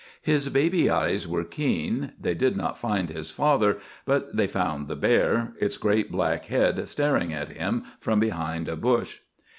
[0.23, 2.13] His baby eyes were keen.
[2.19, 6.87] They did not find his father, but they found the bear, its great black head
[6.89, 9.19] staring at him from behind a bush.